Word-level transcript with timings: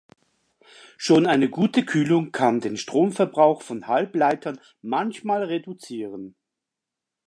Schon 0.97 1.27
eine 1.27 1.47
gute 1.47 1.85
Kühlung 1.85 2.31
kann 2.31 2.59
den 2.59 2.75
Stromverbrauch 2.75 3.61
von 3.61 3.85
Halbleitern 3.85 4.59
manchmal 4.81 5.43
reduzieren. 5.43 6.35